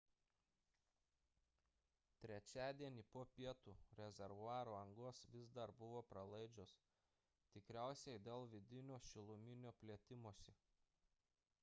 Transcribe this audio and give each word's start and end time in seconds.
trečiadienį 2.23 3.03
po 3.17 3.25
pietų 3.39 3.75
rezervuaro 3.99 4.73
angos 4.79 5.19
vis 5.35 5.51
dar 5.59 5.73
buvo 5.81 6.01
pralaidžios– 6.13 6.73
tikriausiai 7.57 8.23
dėl 8.29 8.47
vidinio 8.55 8.97
šiluminio 9.11 9.75
plėtimosi 9.83 10.57